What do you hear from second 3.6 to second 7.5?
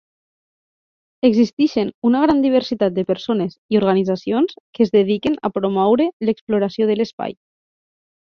i organitzacions que es dediquen a promoure l'exploració de l'espai.